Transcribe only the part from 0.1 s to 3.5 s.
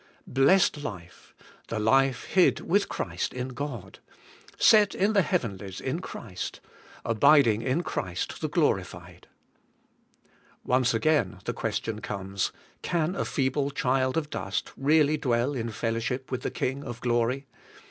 Blessed life! 'the life hid with Christ in